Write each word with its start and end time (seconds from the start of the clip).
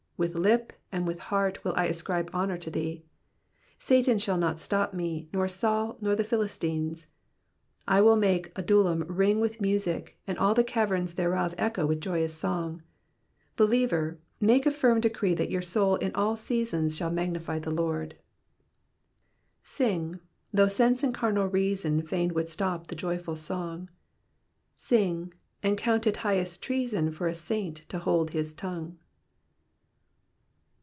With 0.23 0.35
lip 0.35 0.71
and 0.91 1.07
with 1.07 1.17
heart 1.17 1.63
will 1.63 1.73
I 1.75 1.85
ascribe 1.87 2.29
honour 2.31 2.55
to 2.59 2.69
thee. 2.69 3.03
Satan 3.79 4.19
shall 4.19 4.37
not 4.37 4.59
stop 4.59 4.93
me, 4.93 5.27
nor 5.33 5.47
Baul, 5.59 5.97
nor 5.99 6.15
the 6.15 6.23
Philistines. 6.23 7.07
I 7.87 8.01
will 8.01 8.15
make 8.17 8.51
Adullam 8.55 9.03
ring 9.07 9.39
with 9.39 9.59
music, 9.59 10.19
and 10.27 10.37
all 10.37 10.53
the 10.53 10.63
caverns 10.63 11.15
thereof 11.15 11.55
echo 11.57 11.87
with 11.87 12.01
joyous 12.01 12.35
song. 12.35 12.83
Believer, 13.55 14.19
make 14.39 14.67
a 14.67 14.69
firm 14.69 15.01
decree 15.01 15.33
that 15.33 15.49
your 15.49 15.63
soul 15.63 15.95
in 15.95 16.13
all 16.13 16.35
seasons 16.35 16.95
shall 16.95 17.09
magnify 17.09 17.57
the 17.57 17.71
Lord. 17.71 18.15
'* 18.95 19.63
SlDor, 19.65 20.19
though 20.53 20.67
sense 20.67 21.01
and 21.01 21.15
carnal 21.15 21.47
reason 21.47 21.99
Fain 22.03 22.31
would 22.35 22.47
stop 22.51 22.85
the 22.85 22.95
joyful 22.95 23.35
song: 23.35 23.89
Sine, 24.75 25.33
and 25.63 25.79
count 25.79 26.05
It 26.05 26.17
highest 26.17 26.61
treason 26.61 27.09
For 27.09 27.25
a 27.27 27.33
saint 27.33 27.77
to 27.89 27.97
hola 27.97 28.29
his 28.29 28.53
tongue.'' 28.53 28.99